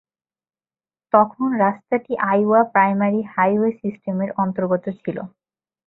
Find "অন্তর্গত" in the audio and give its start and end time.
4.43-4.85